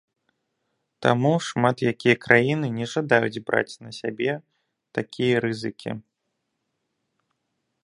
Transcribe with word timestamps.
Таму, 1.05 1.33
шмат 1.47 1.77
якія 1.93 2.15
краіны 2.25 2.67
не 2.79 2.85
жадаюць 2.95 3.43
браць 3.49 3.75
на 3.85 3.91
сябе 3.99 4.33
такія 4.99 5.35
рызыкі. 5.47 5.91